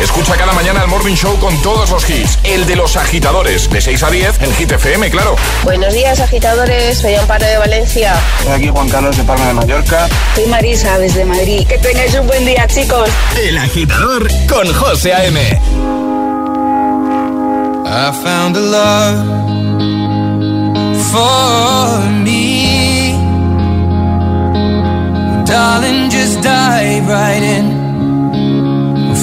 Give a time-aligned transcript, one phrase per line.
[0.00, 2.38] Escucha cada mañana el Morning Show con todos los hits.
[2.44, 5.34] El de los agitadores, de 6 a 10 en Hit FM, claro.
[5.64, 6.98] Buenos días, agitadores.
[6.98, 8.14] Soy Amparo de Valencia.
[8.44, 10.08] Soy aquí Juan Carlos de Palma de Mallorca.
[10.36, 11.66] Soy Marisa desde Madrid.
[11.66, 13.10] Que tengáis un buen día, chicos.
[13.36, 15.40] El agitador con José A.M.
[17.90, 19.18] I found a love
[21.10, 23.14] for me.
[25.44, 27.77] Darling, just dive right in.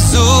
[0.00, 0.39] so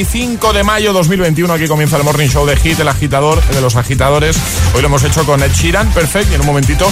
[0.00, 1.52] 25 de mayo 2021.
[1.52, 4.34] Aquí comienza el Morning Show de Hit, el agitador de los agitadores.
[4.74, 6.32] Hoy lo hemos hecho con Ed Sheeran, perfecto.
[6.32, 6.90] Y en un momentito,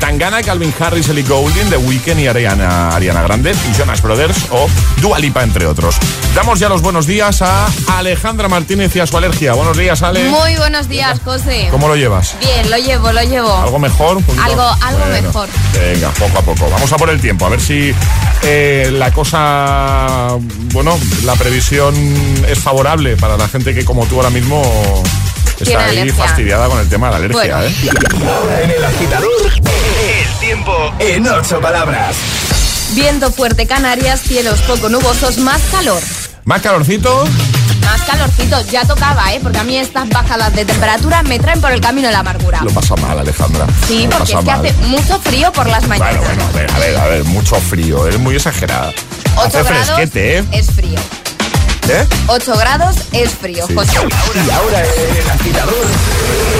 [0.00, 4.68] Tangana, Calvin Harris, Ellie Goulding, The Weeknd y Ariana, Ariana Grande, y Jonas Brothers o
[5.02, 5.96] Dua Lipa, entre otros.
[6.34, 9.52] Damos ya los buenos días a Alejandra Martínez y a su alergia.
[9.52, 10.24] Buenos días, Ale.
[10.30, 11.68] Muy buenos días, José.
[11.70, 12.36] ¿Cómo lo llevas?
[12.40, 13.54] Bien, lo llevo, lo llevo.
[13.54, 14.22] ¿Algo mejor?
[14.42, 15.48] Algo, algo mejor.
[15.74, 16.70] Venga, poco a poco.
[16.70, 17.94] Vamos a por el tiempo, a ver si
[18.42, 20.36] eh, la cosa,
[20.72, 21.94] bueno, la previsión
[22.46, 24.62] es favorable para la gente que como tú ahora mismo
[25.60, 27.66] está ahí fastidiada con el tema de la alergia.
[27.66, 27.74] ¿eh?
[28.64, 32.16] en el agitador, el tiempo en ocho palabras.
[32.94, 36.00] Viento fuerte Canarias, cielos poco nubosos, más calor.
[36.44, 37.24] Más calorcito.
[37.80, 39.40] Más calorcito, ya tocaba, ¿eh?
[39.42, 42.60] Porque a mí estas bajadas de temperatura me traen por el camino de la amargura.
[42.62, 43.66] Lo pasa mal, Alejandra.
[43.86, 46.18] Sí, porque es que hace mucho frío por las mañanas.
[46.18, 48.92] Bueno, bueno, a ver, a ver, a ver, mucho frío, es muy exagerada.
[49.36, 50.44] 8 grados fresquete, ¿eh?
[50.52, 50.98] es frío.
[51.88, 52.06] ¿Eh?
[52.26, 53.98] 8 grados es frío, José.
[54.44, 55.86] Y ahora el agitador,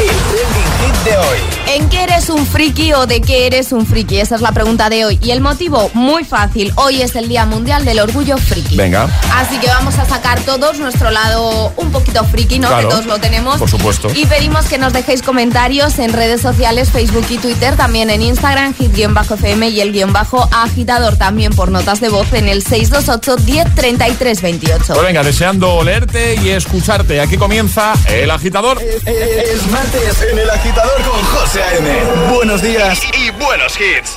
[0.01, 1.39] el trending hit de hoy.
[1.69, 4.19] ¿En qué eres un friki o de qué eres un friki?
[4.19, 5.19] Esa es la pregunta de hoy.
[5.23, 6.73] Y el motivo, muy fácil.
[6.77, 8.77] Hoy es el Día Mundial del Orgullo Friki.
[8.77, 9.09] Venga.
[9.35, 12.69] Así que vamos a sacar todos nuestro lado un poquito friki, ¿no?
[12.69, 13.59] Claro, que todos lo tenemos.
[13.59, 14.09] por supuesto.
[14.15, 18.75] Y pedimos que nos dejéis comentarios en redes sociales, Facebook y Twitter, también en Instagram,
[18.75, 23.75] hit-fm y el guion bajo agitador, también por notas de voz en el 628 10
[23.75, 24.85] 33 28.
[24.87, 27.21] Pues venga, deseando leerte y escucharte.
[27.21, 28.81] Aquí comienza el agitador.
[28.83, 32.35] Es martes en el agitador con José A.M.
[32.35, 33.01] Buenos días.
[33.17, 34.15] Y buenos hits.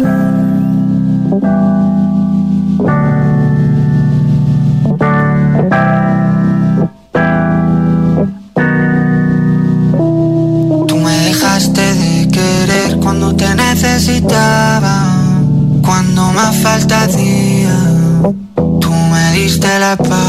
[10.88, 15.06] Tú me dejaste de querer cuando te necesitaba,
[15.84, 17.76] cuando más falta hacía.
[18.56, 20.29] Tú me diste la espalda.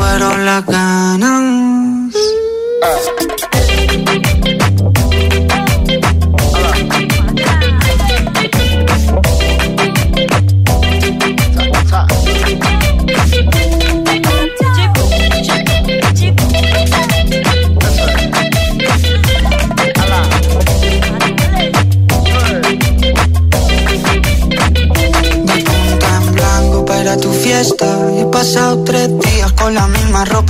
[0.00, 1.49] fueron las ganas.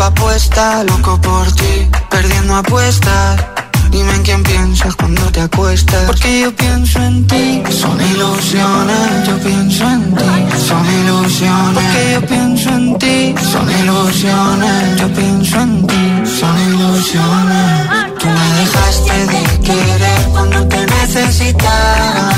[0.01, 0.85] Ropa.
[0.85, 3.45] Loco por ti, perdiendo apuestas.
[3.91, 6.05] Dime en quién piensas cuando te acuestas.
[6.07, 7.63] Porque yo pienso en ti.
[7.71, 10.25] Son ilusiones, yo pienso en ti.
[10.69, 11.75] Son ilusiones.
[11.75, 13.35] Porque yo pienso en ti.
[13.53, 16.23] Son ilusiones, yo pienso en ti.
[16.39, 18.17] Son ilusiones.
[18.21, 22.31] Tú me dejaste de querer cuando te necesitaba.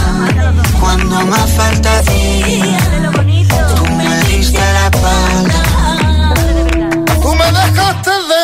[0.81, 2.79] Cuando más falta hacía.
[3.77, 5.72] Tú me diste la espalda.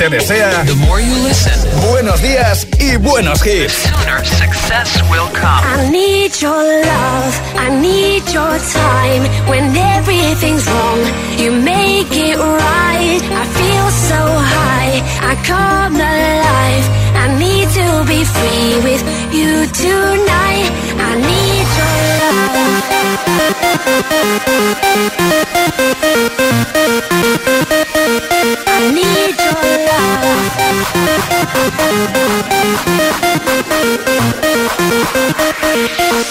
[0.00, 0.64] Te desea
[1.90, 3.84] buenos días y buenos hits.
[5.76, 9.28] I need your love, I need your time.
[9.46, 11.00] When everything's wrong,
[11.36, 13.20] you make it right.
[13.22, 16.88] I feel so high, I come alive.
[17.14, 19.04] I need to be free with
[19.34, 20.72] you tonight.
[20.96, 21.96] I need your
[27.60, 27.69] love.
[35.92, 36.29] Thank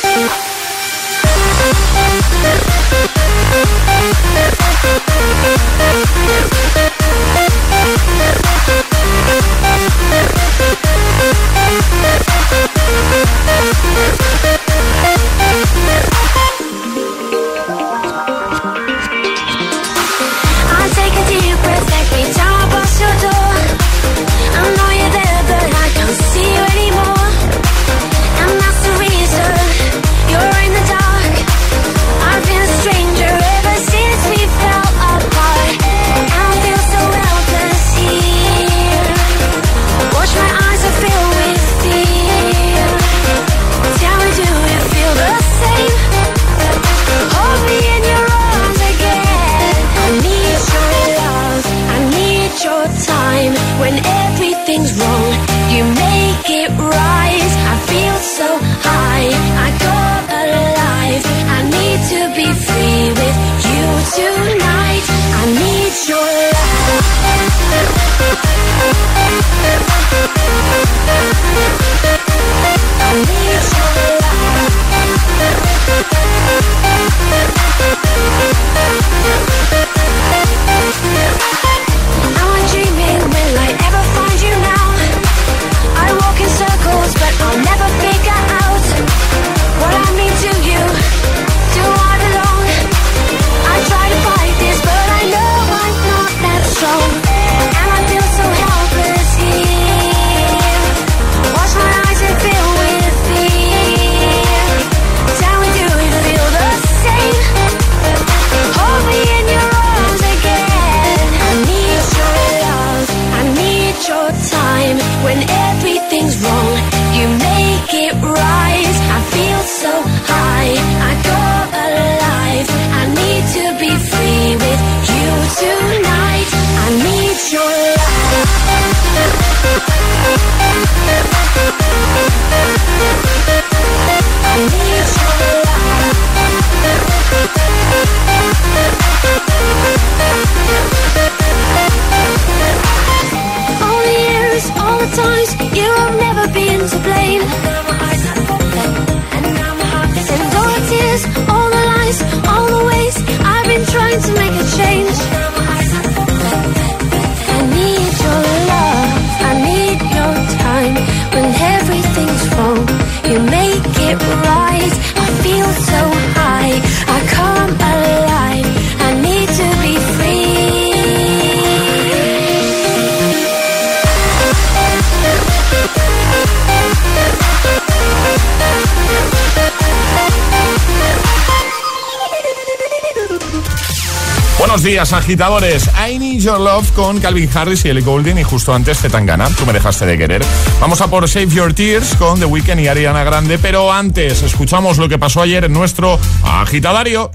[185.09, 185.89] días, agitadores.
[186.07, 189.49] I Need Your Love con Calvin Harris y Ellie Goulding y justo antes Zetangana.
[189.49, 190.41] Tú me dejaste de querer.
[190.79, 194.97] Vamos a por Save Your Tears con The Weeknd y Ariana Grande, pero antes escuchamos
[194.97, 197.31] lo que pasó ayer en nuestro agitadario.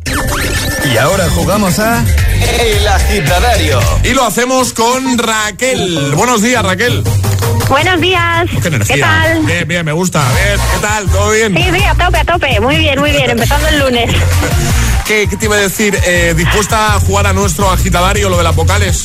[0.93, 2.05] Y ahora jugamos a
[2.61, 3.81] El Agitadario.
[4.03, 6.13] Y lo hacemos con Raquel.
[6.15, 7.03] Buenos días, Raquel.
[7.69, 8.49] Buenos días.
[8.87, 9.41] ¿Qué, tal?
[9.47, 10.23] Bien, bien, me gusta.
[10.35, 11.07] ¿qué tal?
[11.07, 11.55] ¿Todo bien?
[11.57, 12.61] Sí, sí, a tope, a tope.
[12.61, 13.31] Muy bien, muy bien.
[13.31, 14.11] Empezando el lunes.
[15.07, 15.99] ¿Qué, te iba a decir?
[16.07, 19.05] Eh, ¿Dispuesta a jugar a nuestro agitadario, lo de las vocales?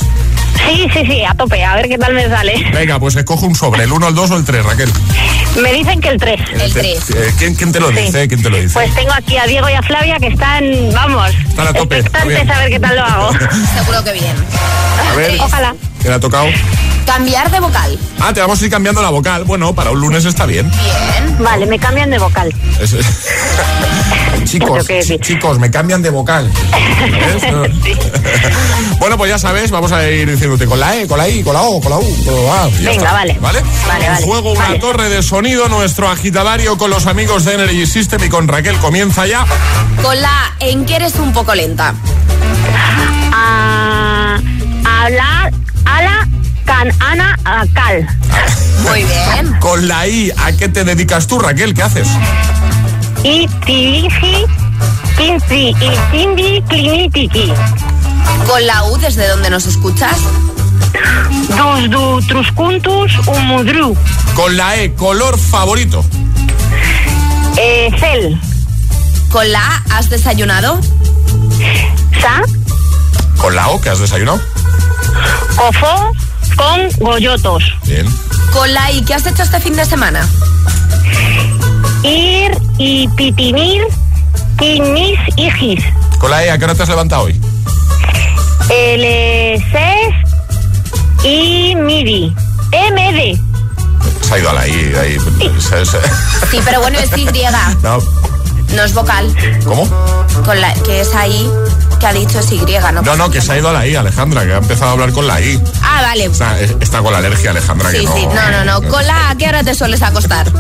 [0.66, 2.54] Sí, sí, sí, a tope, a ver qué tal me sale.
[2.74, 4.90] Venga, pues escojo un sobre, el 1, el 2 o el 3, Raquel.
[5.62, 6.40] Me dicen que el 3.
[6.54, 7.10] El 3.
[7.10, 8.28] Eh, ¿quién, te lo dice?
[8.30, 8.74] ¿Quién te lo dice?
[8.74, 10.64] Pues tengo aquí a Diego y a Flavia que están,
[10.94, 12.00] vamos, están a tope.
[12.00, 13.32] expectantes a ver qué tal lo hago.
[13.78, 14.36] Seguro que bien.
[15.12, 15.76] A ver, ojalá.
[16.02, 16.48] ¿Qué le ha tocado?
[17.10, 17.98] Cambiar de vocal.
[18.20, 19.44] Ah, te vamos a ir cambiando la vocal.
[19.44, 20.70] Bueno, para un lunes está bien.
[20.70, 21.38] Bien.
[21.40, 22.54] Vale, me cambian de vocal.
[24.44, 24.86] chicos,
[25.20, 26.48] chicos, me cambian de vocal.
[29.00, 31.56] bueno, pues ya sabes, vamos a ir diciéndote con la E, con la I, con
[31.56, 32.68] la O, con la U, con la A.
[32.80, 33.40] Venga, vale.
[33.42, 33.64] ¿Vale?
[33.88, 38.30] Vale, juego una torre de sonido, nuestro agitadario con los amigos de Energy System y
[38.30, 39.48] con Raquel comienza ya.
[40.04, 41.96] Con la en que eres un poco lenta.
[43.34, 44.40] A
[44.86, 45.52] hablar,
[45.86, 46.29] a la
[46.70, 48.08] Can Ana a Cal.
[48.84, 49.56] Muy bien.
[49.60, 51.74] Con la I, ¿a qué te dedicas tú, Raquel?
[51.74, 52.08] ¿Qué haces?
[53.24, 54.46] Y Tiriji,
[55.18, 57.52] Quinci y Cindy Climitiki.
[58.46, 60.16] Con la U, ¿desde dónde nos escuchas?
[61.58, 63.98] Dus du truscuntus umudru.
[64.36, 66.06] Con la E, color favorito.
[67.58, 68.40] Eh, Cel.
[69.32, 70.80] Con la A, ¿has desayunado?
[72.22, 72.44] Sa.
[73.38, 74.40] Con la O, que has desayunado.
[75.56, 76.14] Cofó
[76.60, 77.64] con goyotos.
[77.86, 78.06] Bien.
[78.52, 80.28] Con la I, ¿qué has hecho este fin de semana?
[82.04, 83.84] Ir y pitinir
[84.58, 85.84] Quinis hijis.
[86.20, 87.40] Con la E, ¿a qué hora te has levantado hoy?
[88.70, 90.14] El ses
[91.24, 92.36] y midi.
[92.72, 93.40] MD.
[94.22, 94.94] Se ha ido a la I.
[95.00, 95.18] Ahí.
[96.52, 97.26] Sí, pero bueno, es Y.
[97.82, 98.00] No.
[98.76, 99.36] No es vocal.
[99.66, 99.86] ¿Cómo?
[100.46, 101.50] Con la que es ahí,
[102.00, 102.60] que ha dicho es Y,
[102.94, 103.02] ¿no?
[103.02, 105.12] No, no, que se ha ido a la I, Alejandra, que ha empezado a hablar
[105.12, 105.62] con la I.
[105.82, 106.30] Ah, vale.
[106.30, 108.16] O sea, es- está con la alergia, Alejandra, que Sí, no.
[108.16, 108.82] sí, no, no, no.
[108.90, 110.48] Con la A, ¿a qué hora te sueles acostar?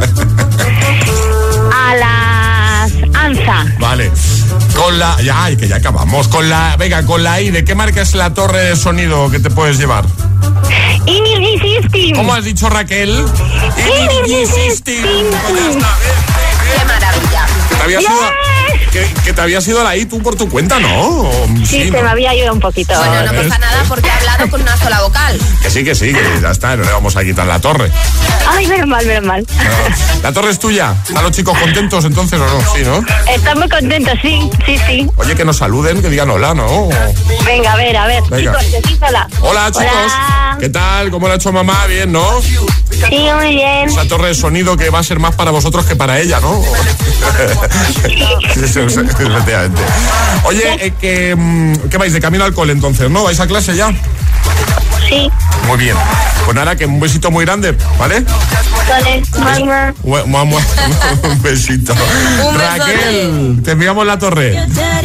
[1.71, 3.65] A las ANSA.
[3.79, 4.11] Vale.
[4.75, 5.19] Con la.
[5.21, 6.27] Ya, ay, que ya acabamos.
[6.27, 6.75] Con la.
[6.77, 9.77] Venga, con la I, ¿de qué marca es la torre de sonido que te puedes
[9.77, 10.05] llevar?
[11.05, 12.15] Inisistim.
[12.15, 13.25] ¿Cómo has dicho, Raquel?
[16.69, 17.28] Qué maravilla.
[17.79, 18.48] Que te habías ido,
[18.91, 21.29] que, que te habías ido a la I tú por tu cuenta, ¿no?
[21.65, 22.03] Sí, se ¿no?
[22.03, 22.93] me había ido un poquito.
[22.97, 23.47] Bueno, no ¿ves?
[23.47, 25.39] pasa nada porque he hablado con una sola vocal.
[25.61, 27.91] Que sí, que sí, que ya está, no le vamos a quitar la torre.
[28.47, 29.45] Ay, menos mal, menos mal.
[29.45, 30.23] No.
[30.23, 30.95] ¿La torre es tuya?
[31.07, 32.61] ¿Están los chicos contentos entonces o no?
[32.73, 33.05] Sí, ¿no?
[33.31, 35.07] Están muy contentos, sí, sí, sí.
[35.17, 36.87] Oye, que nos saluden, que digan hola, ¿no?
[37.45, 38.23] Venga, a ver, a ver.
[38.29, 38.57] Venga.
[38.57, 39.27] Chicos, decís hola.
[39.41, 39.85] Hola, chicos.
[39.91, 40.57] Hola.
[40.59, 41.11] ¿Qué tal?
[41.11, 41.85] ¿Cómo lo ha hecho mamá?
[41.87, 42.41] Bien, ¿no?
[42.41, 43.89] Sí, muy bien.
[43.89, 46.61] Esa torre de sonido que va a ser más para vosotros que para ella, ¿no?
[50.43, 52.13] Oye, eh, que, mm, ¿qué vais?
[52.13, 53.23] De camino al cole entonces, ¿no?
[53.23, 53.93] ¿Vais a clase ya?
[55.09, 55.29] Sí.
[55.67, 55.95] Muy bien.
[56.45, 58.23] Pues nada, que un besito muy grande, ¿vale?
[58.87, 59.93] Vale.
[60.27, 60.57] Mamá.
[61.23, 61.93] Un besito.
[62.47, 62.55] Un.
[62.59, 64.55] Raquel, te enviamos la torre.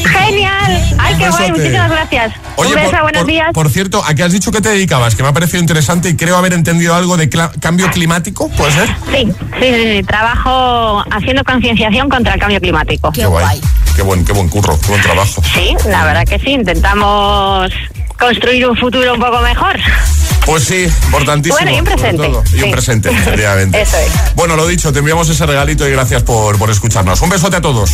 [0.05, 0.95] Genial.
[0.99, 1.51] Ay, qué guay.
[1.51, 2.33] Muchísimas gracias.
[2.57, 3.49] Oye, un beso, por, buenos por- días.
[3.53, 5.15] por cierto, ¿a qué has dicho que te dedicabas?
[5.15, 7.29] Que me ha parecido interesante y creo haber entendido algo de
[7.61, 8.89] cambio climático, ¿puede ser?
[9.11, 9.29] Sí,
[9.61, 10.03] sí, sí, sí.
[10.05, 13.11] Trabajo haciendo concienciación contra el cambio climático.
[13.13, 13.61] Qué guay.
[13.97, 15.43] Qué buen, qué buen curro, qué buen trabajo.
[15.55, 16.51] Sí, la verdad que sí.
[16.51, 17.71] Intentamos
[18.19, 19.79] construir un futuro un poco mejor.
[20.47, 21.57] Pues sí, importantísimo.
[21.57, 22.29] Bueno, y un presente.
[22.29, 22.71] Y un sí.
[22.71, 23.81] presente, efectivamente.
[23.83, 24.35] Eso es.
[24.35, 27.21] Bueno, lo dicho, te enviamos ese regalito y gracias por, por escucharnos.
[27.23, 27.91] Un besote a todos.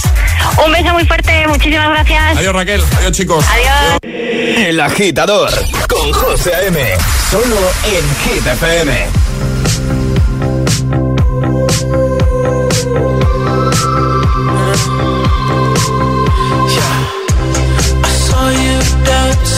[0.64, 1.46] Un beso muy fuerte.
[1.46, 2.38] Muchísimas gracias.
[2.38, 2.82] Adiós, Raquel.
[2.98, 3.44] Adiós, chicos.
[3.48, 4.00] Adiós.
[4.02, 5.50] El agitador
[5.88, 6.78] con José A.M.
[7.30, 9.06] Solo en Hit FM.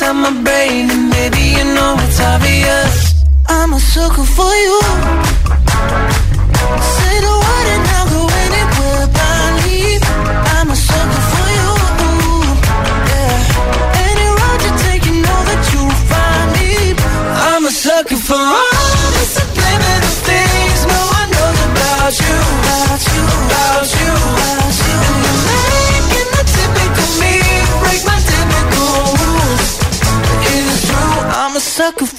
[0.00, 3.24] inside my brain, and baby you know it's obvious.
[3.48, 4.78] I'm a sucker for you.
[6.94, 9.98] Say the word and I'll go anywhere blindly.
[10.54, 11.70] I'm a sucker for you.
[13.10, 14.06] Yeah.
[14.06, 16.94] Any road you take, you know that you'll find me.
[17.50, 21.58] I'm a sucker for all the subliminal things no one knows.
[21.66, 22.36] About you.
[22.62, 23.22] About you.
[23.50, 24.37] About you.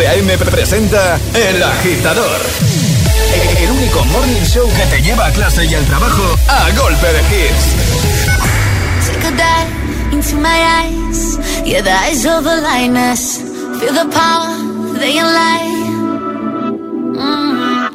[0.00, 0.38] José A.M.
[0.38, 2.40] presenta El Agitador.
[3.58, 7.20] El único morning show que te lleva a clase y al trabajo a golpe de
[7.20, 7.74] hits.
[9.06, 11.38] Take a dive into my eyes.
[11.66, 13.42] Yeah, the eyes of a lioness.
[13.78, 14.56] Feel the power,
[14.98, 15.68] they lie.
[17.18, 17.90] Mm.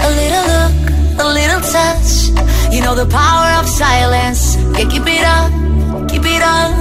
[0.00, 2.72] A little look, a little touch.
[2.72, 4.56] You know the power of silence.
[4.78, 6.72] Yeah, keep it up, keep it up.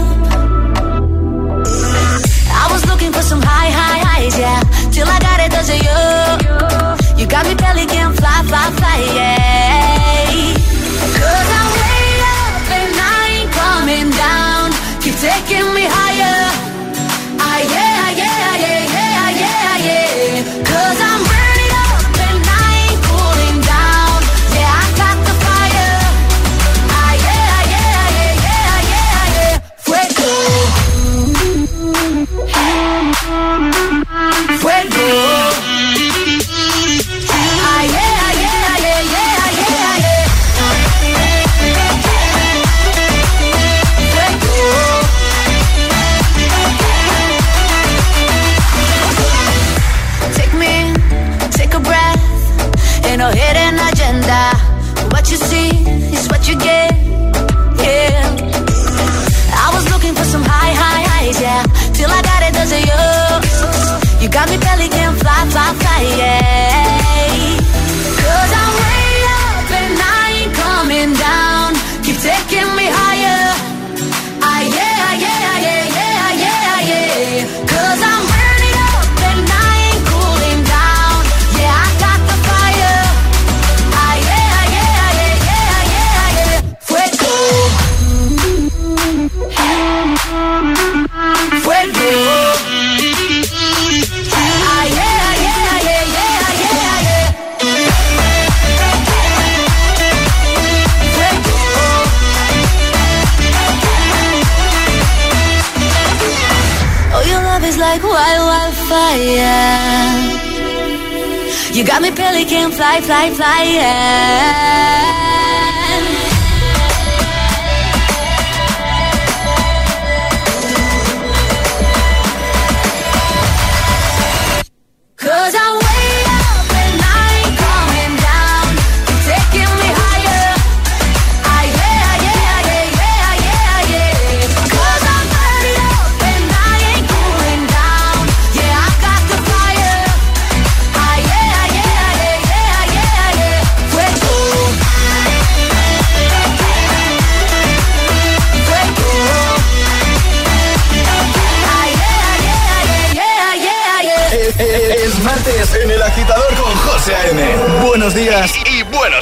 [2.61, 4.91] I was looking for some high, high highs, yeah.
[4.91, 7.21] Till I got it, does it you?
[7.21, 10.53] You got me belly can fly, fly, fly, yeah.
[11.15, 12.03] Cause I'm way
[12.37, 14.71] up and I ain't coming down.
[15.01, 15.78] Keep taking me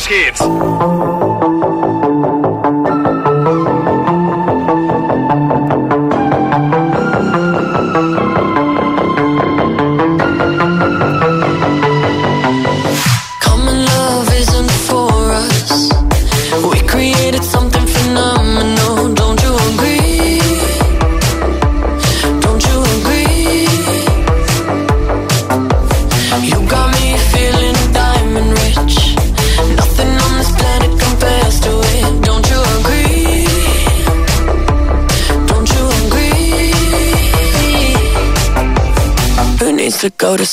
[0.09, 0.46] y,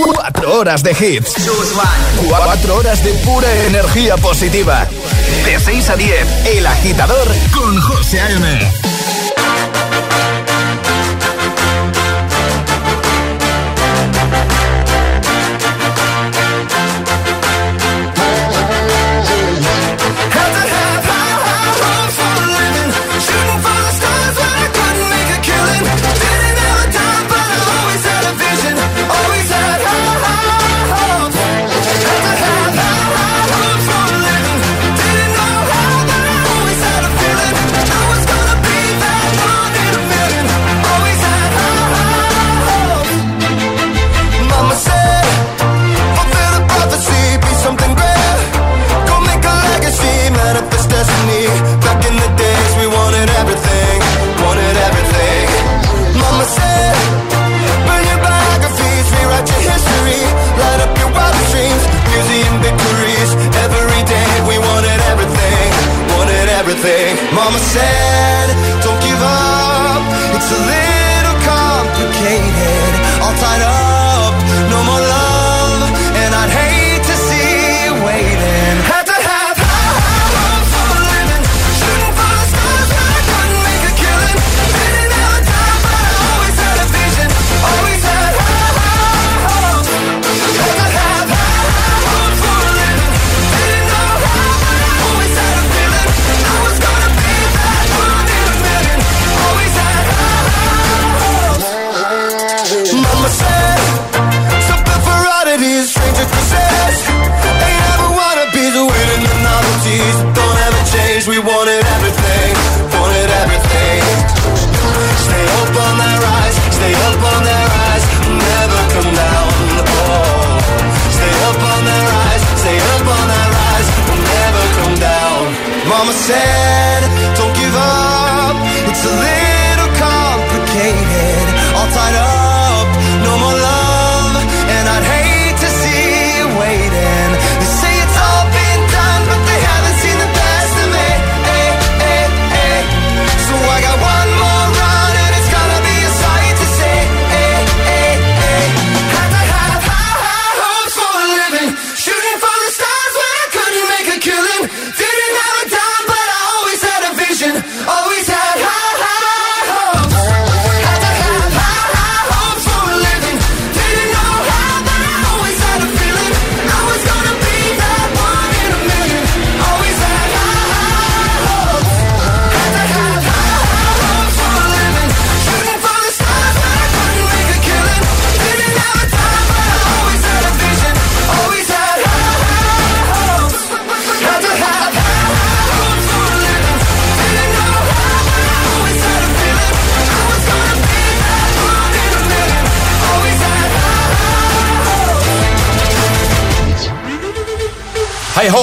[0.00, 1.34] Cuatro horas de hits.
[2.26, 4.88] Cuatro horas de pura energía positiva.
[5.44, 8.81] De 6 a 10, El Agitador con José A.M.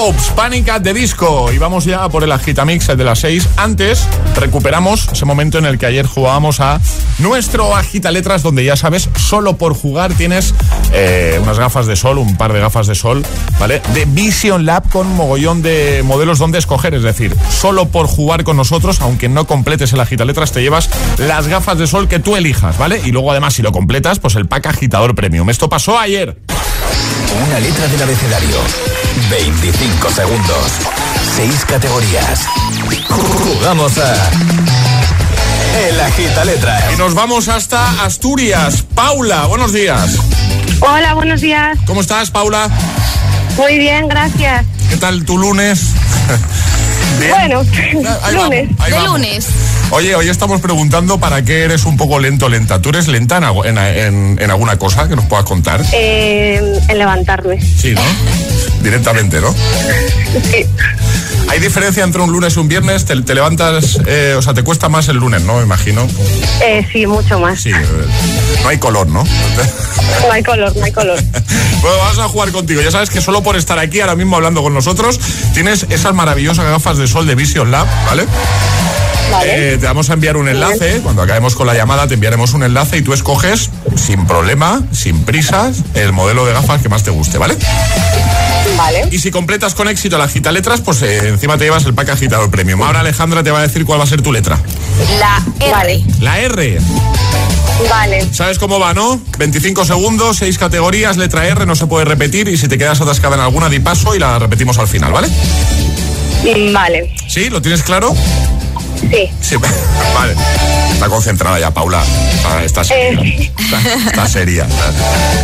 [0.02, 1.52] Hopes, Panic at the Disco.
[1.52, 3.50] Y vamos ya por el Agitamix de las 6.
[3.58, 6.80] Antes, recuperamos ese momento en el que ayer jugábamos a
[7.18, 10.56] nuestro Agita Letras, donde ya sabes, solo por jugar tienes
[10.94, 13.26] eh, unas gafas de sol, un par de gafas de sol,
[13.60, 13.82] ¿vale?
[13.94, 16.94] De Vision Lab con mogollón de modelos donde escoger.
[16.94, 20.90] Es decir, solo por jugar con nosotros, aunque no completes el Agita Letras, te llevas
[21.18, 23.02] las gafas de sol que tú elijas, ¿vale?
[23.04, 25.50] Y luego, además, si lo completas, pues el pack agitador premium.
[25.50, 26.38] Esto pasó ayer.
[27.48, 28.99] Una letra del abecedario
[29.30, 30.72] 25 segundos.
[31.36, 32.46] 6 categorías.
[33.08, 34.14] Jugamos a.
[35.88, 36.84] El Agita Letras.
[36.94, 38.84] Y nos vamos hasta Asturias.
[38.96, 40.18] Paula, buenos días.
[40.82, 41.78] Hola, buenos días.
[41.86, 42.70] ¿Cómo estás, Paula?
[43.58, 44.66] Muy bien, gracias.
[44.90, 45.82] ¿Qué tal tu lunes?
[47.28, 47.64] Bueno,
[48.34, 48.70] lunes.
[48.78, 49.48] de lunes.
[49.92, 52.82] Oye, hoy estamos preguntando para qué eres un poco lento lenta.
[52.82, 55.84] ¿Tú eres lenta en, en, en, alguna cosa que nos puedas contar?
[55.92, 57.60] Eh, en levantarme.
[57.60, 58.02] Sí, ¿no?
[58.82, 59.54] directamente, ¿no?
[60.52, 60.66] Sí.
[61.50, 63.06] ¿Hay diferencia entre un lunes y un viernes?
[63.06, 65.58] ¿Te, te levantas, eh, o sea, te cuesta más el lunes, ¿no?
[65.58, 66.08] Me imagino.
[66.62, 67.62] Eh, sí, mucho más.
[67.62, 67.86] Sí, eh,
[68.62, 69.24] no hay color, ¿no?
[70.26, 71.20] No hay color, no hay color.
[71.82, 72.82] Bueno, vamos a jugar contigo.
[72.82, 75.18] Ya sabes que solo por estar aquí ahora mismo hablando con nosotros,
[75.54, 78.26] tienes esas maravillosas gafas de sol de Vision Lab, ¿vale?
[79.32, 79.74] Vale.
[79.74, 81.00] Eh, te vamos a enviar un enlace.
[81.02, 85.24] Cuando acabemos con la llamada, te enviaremos un enlace y tú escoges, sin problema, sin
[85.24, 87.56] prisas, el modelo de gafas que más te guste, ¿vale?
[88.80, 89.10] Vale.
[89.12, 92.12] Y si completas con éxito la gita letras, pues eh, encima te llevas el pack
[92.12, 92.82] agitador premium.
[92.82, 94.58] Ahora Alejandra te va a decir cuál va a ser tu letra.
[95.20, 95.44] La
[95.82, 96.02] R.
[96.22, 96.80] La R.
[97.90, 98.26] Vale.
[98.34, 99.20] ¿Sabes cómo va, no?
[99.38, 103.36] 25 segundos, 6 categorías, letra R, no se puede repetir y si te quedas atascada
[103.36, 105.28] en alguna, di paso y la repetimos al final, ¿vale?
[105.28, 107.14] Mm, Vale.
[107.28, 107.50] ¿Sí?
[107.50, 108.16] ¿Lo tienes claro?
[109.00, 109.30] Sí.
[109.42, 109.56] Sí,
[110.16, 110.36] vale.
[110.92, 112.04] Está concentrada ya, Paula.
[112.34, 113.22] Está, está seria.
[113.22, 113.52] Eh.
[113.58, 114.68] Está, está seria.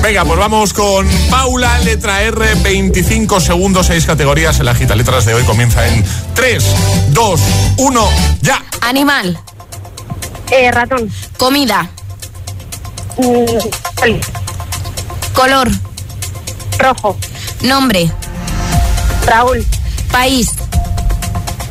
[0.01, 4.59] Venga, pues vamos con Paula, letra R, 25 segundos, 6 categorías.
[4.59, 6.03] El agita letras de hoy comienza en
[6.33, 6.63] 3,
[7.11, 7.41] 2,
[7.77, 8.09] 1,
[8.41, 8.63] ya.
[8.81, 9.39] Animal.
[10.51, 11.09] Eh, ratón.
[11.37, 11.89] Comida.
[13.17, 14.19] Mm.
[15.33, 15.71] Color.
[16.77, 17.17] Rojo.
[17.61, 18.11] Nombre.
[19.25, 19.65] Raúl.
[20.11, 20.51] País.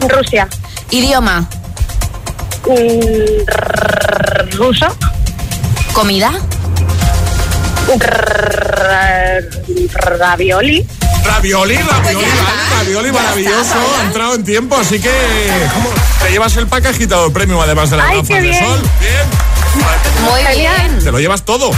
[0.09, 0.49] Rusia.
[0.91, 1.49] Idioma.
[4.53, 4.87] Ruso.
[5.93, 6.33] Comida.
[10.19, 10.87] Ravioli.
[11.25, 13.75] Ravioli, ravioli, vale, ravioli maravilloso.
[13.99, 15.11] Ha entrado en tiempo, así que
[16.23, 18.83] te llevas el pack agitado premium además de gafas qué de sol.
[19.01, 19.27] Bien.
[20.23, 20.99] Muy bien.
[21.05, 21.71] Te lo llevas todo.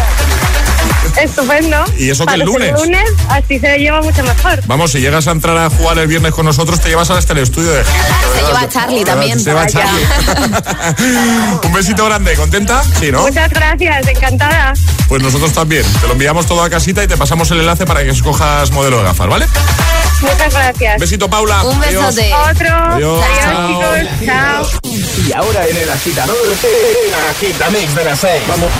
[1.20, 1.84] Estupendo.
[1.98, 2.72] Y eso que el Para ser lunes.
[2.80, 4.60] lunes, así se lleva mucho mejor.
[4.66, 7.40] Vamos, si llegas a entrar a jugar el viernes con nosotros, te llevas hasta el
[7.40, 7.84] estudio de.
[7.84, 9.38] Se lleva a Charlie también.
[9.40, 9.80] Se va Vaya.
[9.84, 10.06] Charlie.
[11.64, 12.82] Un besito grande, ¿contenta?
[12.98, 13.22] Sí, ¿no?
[13.22, 14.72] Muchas gracias, encantada.
[15.08, 15.84] Pues nosotros también.
[16.00, 18.98] Te lo enviamos todo a casita y te pasamos el enlace para que escojas modelo
[18.98, 19.46] de gafas, ¿vale?
[20.22, 21.00] Muchas gracias.
[21.00, 21.62] Besito, Paula.
[21.64, 22.14] Un Adiós.
[22.14, 22.32] besote.
[22.50, 22.74] Otro.
[22.94, 23.24] Adiós.
[23.42, 23.68] Chao.
[23.68, 24.26] chicos.
[24.26, 24.66] Chao.
[25.28, 28.42] Y ahora en el agitador, el agitamix de las 6.
[28.48, 28.70] Vamos.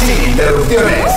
[0.00, 1.12] Sin interrupciones.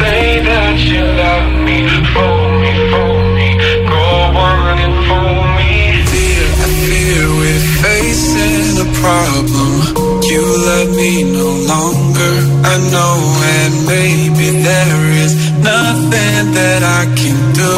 [0.00, 3.48] Say that you love me, fool me, fool me,
[3.86, 6.04] go on and fool me.
[6.10, 10.20] Fear, I fear we're facing a problem.
[10.24, 12.34] You love me no longer,
[12.64, 13.16] I know,
[13.58, 17.76] and maybe there is nothing that I can do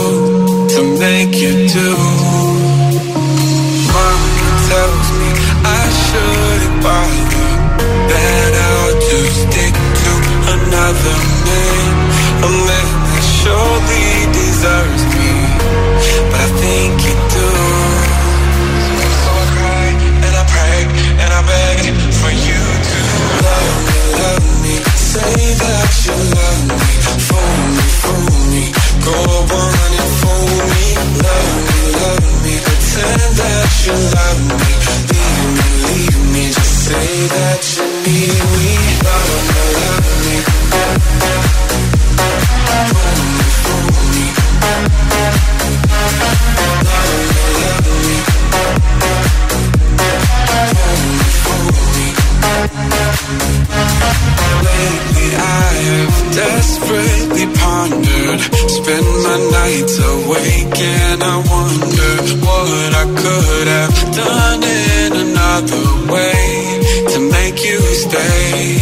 [0.75, 1.91] to make you do.
[3.93, 5.31] Mama tells me
[5.67, 7.49] I shouldn't bother,
[8.11, 10.13] that I'll just stick to
[10.57, 11.93] another man,
[12.47, 15.33] a man that surely deserves me,
[16.31, 17.51] but I think you do.
[19.23, 19.87] So I cry
[20.27, 20.81] and I pray
[21.23, 21.79] and I beg
[22.21, 23.01] for you to
[23.47, 26.82] love me, love me, say that you love me,
[35.11, 38.73] leave me, me, just say that you need me,
[39.05, 40.62] love me, love me.
[55.89, 58.41] Have desperately pondered
[58.79, 62.13] Spend my nights awake and I wonder
[62.47, 66.43] What I could have done in another way
[67.13, 68.82] To make you stay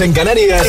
[0.00, 0.61] en Canarias.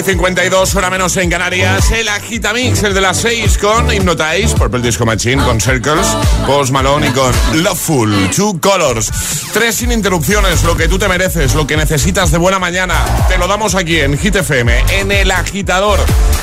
[0.00, 1.90] Y 52, hora menos en Canarias.
[1.90, 6.06] El Agitamix, el de las 6 con Hypnotize, Purple Disco Machine, con Circles,
[6.46, 7.32] Post Malone y con
[7.62, 9.10] Loveful, Two Colors.
[9.52, 12.94] Tres sin interrupciones, lo que tú te mereces, lo que necesitas de buena mañana.
[13.28, 16.00] Te lo damos aquí en Hit FM, en El Agitador.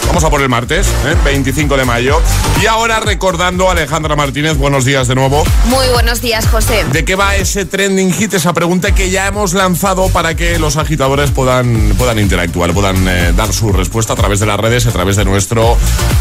[0.07, 1.15] Vamos a por el martes, ¿eh?
[1.23, 2.19] 25 de mayo.
[2.61, 5.43] Y ahora recordando a Alejandra Martínez, buenos días de nuevo.
[5.65, 6.85] Muy buenos días, José.
[6.91, 8.33] ¿De qué va ese trending hit?
[8.33, 13.33] Esa pregunta que ya hemos lanzado para que los agitadores puedan, puedan interactuar, puedan eh,
[13.35, 15.77] dar su respuesta a través de las redes, a través de nuestro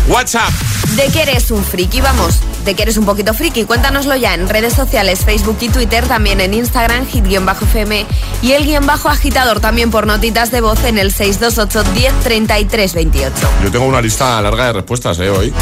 [0.08, 0.50] WhatsApp.
[0.96, 2.00] ¿De qué eres un friki?
[2.00, 3.64] Vamos, ¿de qué eres un poquito friki?
[3.64, 8.06] Cuéntanoslo ya en redes sociales, Facebook y Twitter, también en Instagram, hit-fm
[8.42, 12.94] y el guion bajo agitador también por notitas de voz en el 628 10 33
[12.94, 13.34] 28.
[13.64, 15.52] Yo tengo una lista larga de respuestas eh, hoy.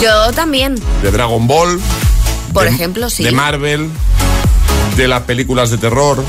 [0.00, 1.78] Yo también, De Dragon Ball,
[2.54, 3.24] por de- ejemplo, sí.
[3.24, 3.90] de Marvel,
[4.96, 6.24] de las películas de terror.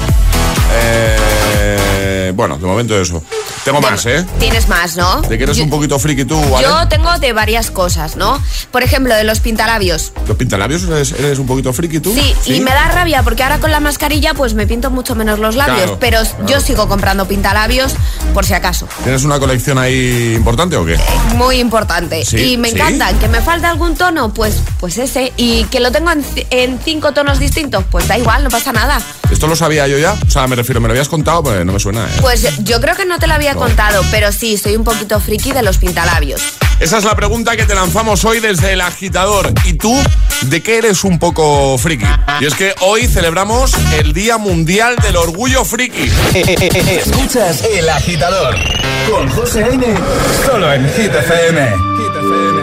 [0.74, 3.24] eh, bueno, de momento eso.
[3.66, 4.26] Tengo más, ¿eh?
[4.40, 5.22] Tienes más, ¿no?
[5.22, 6.68] De que eres Yo- un poquito friki tú, ¿vale?
[6.68, 8.42] Yo tengo de varias cosas, ¿no?
[8.72, 10.12] Por ejemplo, de los pintalabios.
[10.28, 12.14] ¿Los pintalabios eres, eres un poquito friki tú?
[12.14, 15.40] Sí, y me da rabia porque ahora con la mascarilla pues me pinto mucho menos
[15.40, 16.46] los labios, Claro, pero claro.
[16.46, 17.94] yo sigo comprando pintalabios
[18.34, 18.86] por si acaso.
[19.04, 20.98] ¿Tienes una colección ahí importante o qué?
[21.36, 22.26] Muy importante.
[22.26, 22.76] Sí, y me sí.
[22.76, 23.18] encantan.
[23.20, 25.32] Que me falta algún tono, pues, pues ese.
[25.38, 29.00] Y que lo tengo en, en cinco tonos distintos, pues da igual, no pasa nada.
[29.34, 30.14] ¿Esto lo sabía yo ya?
[30.28, 32.10] O sea, me refiero, me lo habías contado, pues no me suena, ¿eh?
[32.22, 33.62] Pues yo creo que no te lo había No.
[33.62, 36.40] contado, pero sí, soy un poquito friki de los pintalabios.
[36.80, 39.52] Esa es la pregunta que te lanzamos hoy desde el agitador.
[39.66, 39.96] ¿Y tú
[40.44, 42.06] de qué eres un poco friki?
[42.42, 46.12] Y es que hoy celebramos el Día Mundial del Orgullo Friki.
[46.36, 48.56] Escuchas El Agitador
[49.10, 49.86] con José A.M.
[50.46, 52.63] Solo en Hit FM.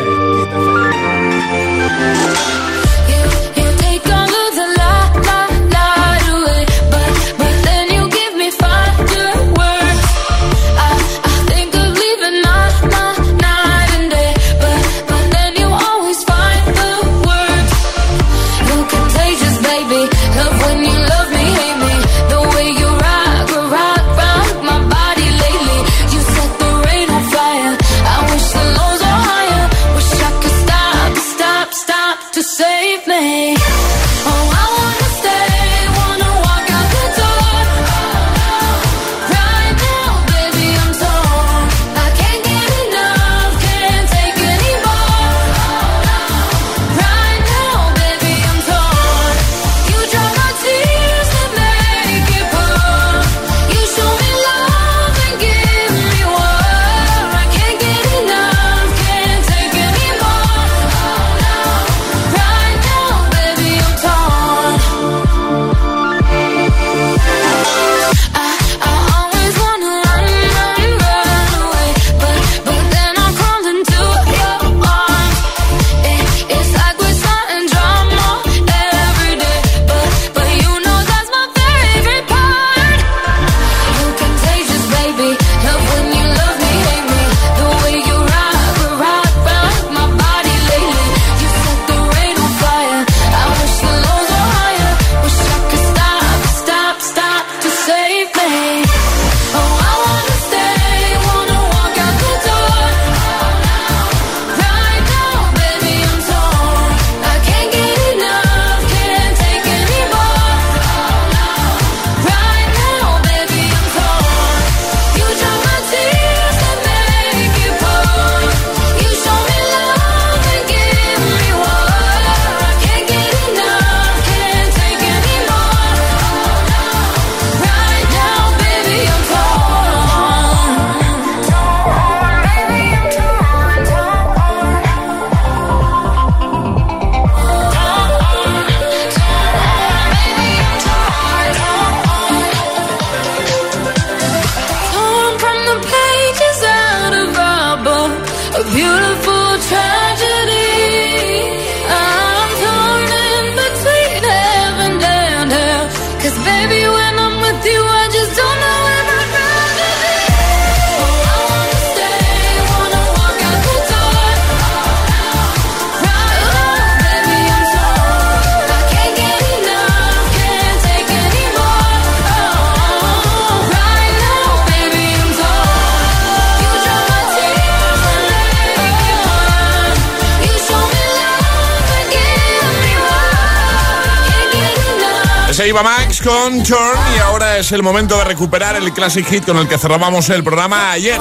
[185.71, 189.57] Iba Max con Turn y ahora es el momento de recuperar el Classic Hit con
[189.57, 191.17] el que cerrábamos el programa ayer.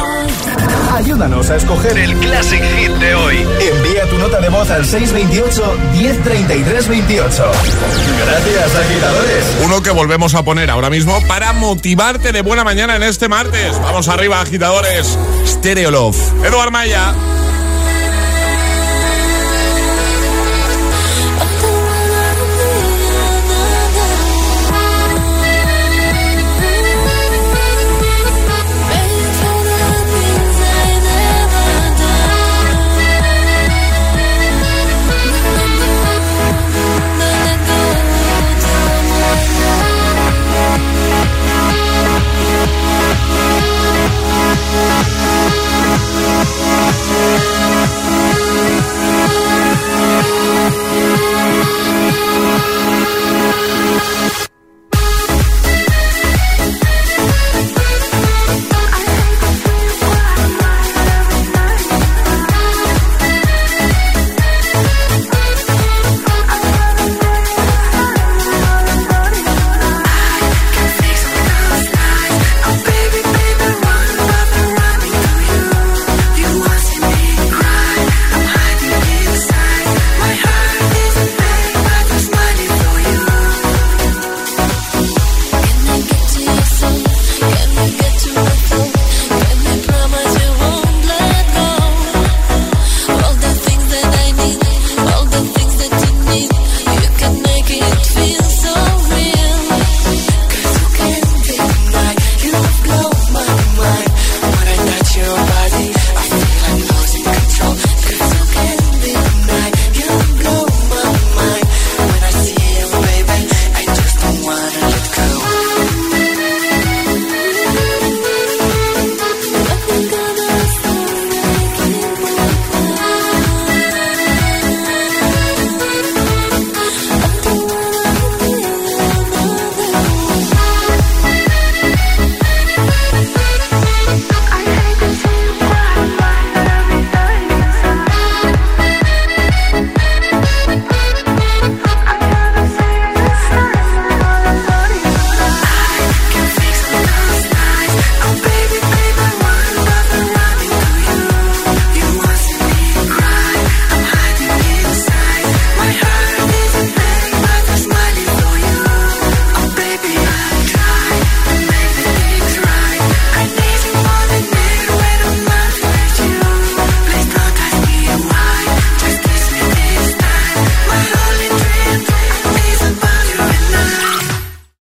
[0.91, 3.37] Ayúdanos a escoger el Classic Hit de hoy.
[3.37, 7.51] Envía tu nota de voz al 628 1033 28.
[8.25, 9.45] Gracias, agitadores.
[9.65, 13.79] Uno que volvemos a poner ahora mismo para motivarte de buena mañana en este martes.
[13.81, 15.15] Vamos arriba, agitadores.
[15.45, 16.17] Stereo Love.
[16.43, 17.13] Eduard Maya.